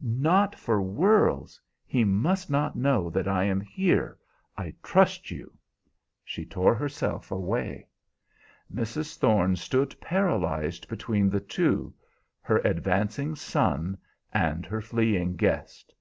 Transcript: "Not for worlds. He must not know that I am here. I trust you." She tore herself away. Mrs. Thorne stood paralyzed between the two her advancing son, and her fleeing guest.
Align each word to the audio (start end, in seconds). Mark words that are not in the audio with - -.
"Not 0.00 0.54
for 0.54 0.80
worlds. 0.80 1.60
He 1.84 2.04
must 2.04 2.48
not 2.50 2.74
know 2.74 3.10
that 3.10 3.28
I 3.28 3.44
am 3.44 3.60
here. 3.60 4.16
I 4.56 4.72
trust 4.82 5.30
you." 5.30 5.52
She 6.24 6.46
tore 6.46 6.74
herself 6.74 7.30
away. 7.30 7.88
Mrs. 8.74 9.18
Thorne 9.18 9.56
stood 9.56 9.94
paralyzed 10.00 10.88
between 10.88 11.28
the 11.28 11.40
two 11.40 11.92
her 12.40 12.60
advancing 12.64 13.34
son, 13.34 13.98
and 14.32 14.64
her 14.64 14.80
fleeing 14.80 15.36
guest. 15.36 15.92